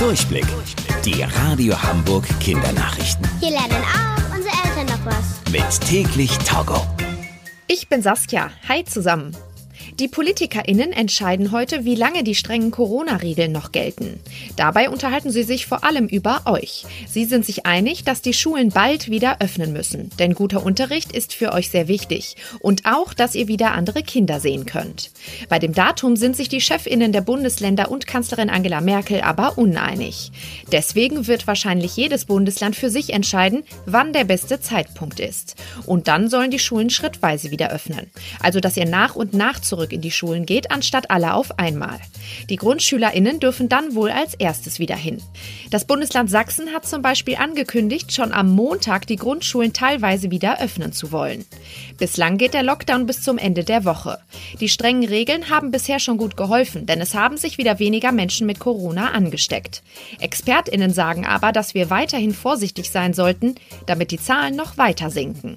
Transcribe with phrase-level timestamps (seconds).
[0.00, 0.46] Durchblick.
[1.04, 3.28] Die Radio Hamburg Kindernachrichten.
[3.38, 5.52] Hier lernen auch unsere Eltern noch was.
[5.52, 6.86] Mit täglich Togo.
[7.66, 8.50] Ich bin Saskia.
[8.66, 9.36] Hi zusammen.
[10.00, 14.18] Die PolitikerInnen entscheiden heute, wie lange die strengen Corona-Regeln noch gelten.
[14.56, 16.86] Dabei unterhalten sie sich vor allem über euch.
[17.06, 20.08] Sie sind sich einig, dass die Schulen bald wieder öffnen müssen.
[20.18, 22.36] Denn guter Unterricht ist für euch sehr wichtig.
[22.60, 25.10] Und auch, dass ihr wieder andere Kinder sehen könnt.
[25.50, 30.32] Bei dem Datum sind sich die ChefInnen der Bundesländer und Kanzlerin Angela Merkel aber uneinig.
[30.72, 35.56] Deswegen wird wahrscheinlich jedes Bundesland für sich entscheiden, wann der beste Zeitpunkt ist.
[35.84, 38.10] Und dann sollen die Schulen schrittweise wieder öffnen.
[38.42, 41.58] Also, dass ihr nach und nach zurück zurück in die Schulen geht, anstatt alle auf
[41.58, 41.98] einmal.
[42.48, 45.20] Die GrundschülerInnen dürfen dann wohl als erstes wieder hin.
[45.70, 50.92] Das Bundesland Sachsen hat zum Beispiel angekündigt, schon am Montag die Grundschulen teilweise wieder öffnen
[50.92, 51.44] zu wollen.
[51.98, 54.18] Bislang geht der Lockdown bis zum Ende der Woche.
[54.60, 58.46] Die strengen Regeln haben bisher schon gut geholfen, denn es haben sich wieder weniger Menschen
[58.46, 59.82] mit Corona angesteckt.
[60.20, 63.54] ExpertInnen sagen aber, dass wir weiterhin vorsichtig sein sollten,
[63.86, 65.56] damit die Zahlen noch weiter sinken.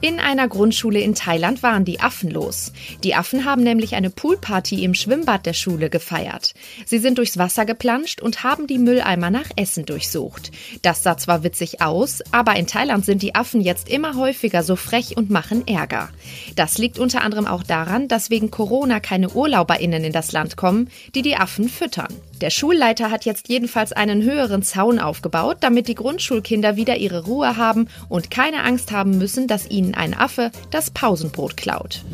[0.00, 2.72] In einer Grundschule in Thailand waren die Affen los.
[3.02, 6.54] Die Affen haben nämlich eine Poolparty im Schwimmbad der Schule gefeiert.
[6.86, 10.52] Sie sind durchs Wasser geplanscht und haben die Mülleimer nach Essen durchsucht.
[10.82, 14.76] Das sah zwar witzig aus, aber in Thailand sind die Affen jetzt immer häufiger so
[14.76, 16.10] frech und machen Ärger.
[16.54, 20.90] Das liegt unter anderem auch daran, dass wegen Corona keine UrlauberInnen in das Land kommen,
[21.16, 22.14] die die Affen füttern.
[22.40, 27.56] Der Schulleiter hat jetzt jedenfalls einen höheren Zaun aufgebaut, damit die Grundschulkinder wieder ihre Ruhe
[27.56, 32.04] haben und keine Angst haben müssen, dass ihnen ein Affe das Pausenbrot klaut.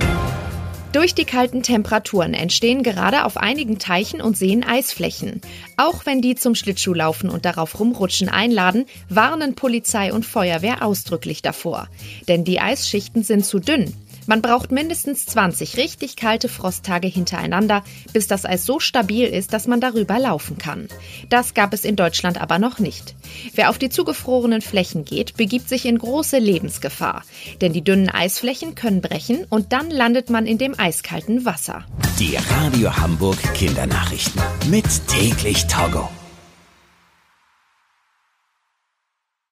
[0.95, 5.41] Durch die kalten Temperaturen entstehen gerade auf einigen Teichen und Seen Eisflächen.
[5.77, 11.89] Auch wenn die zum Schlittschuhlaufen und darauf rumrutschen einladen, warnen Polizei und Feuerwehr ausdrücklich davor.
[12.29, 13.93] Denn die Eisschichten sind zu dünn.
[14.27, 19.67] Man braucht mindestens 20 richtig kalte Frosttage hintereinander, bis das Eis so stabil ist, dass
[19.67, 20.89] man darüber laufen kann.
[21.29, 23.15] Das gab es in Deutschland aber noch nicht.
[23.55, 27.23] Wer auf die zugefrorenen Flächen geht, begibt sich in große Lebensgefahr.
[27.61, 31.85] Denn die dünnen Eisflächen können brechen und dann landet man in dem eiskalten Wasser.
[32.19, 34.41] Die Radio Hamburg Kindernachrichten.
[34.71, 36.09] Mit täglich Togo.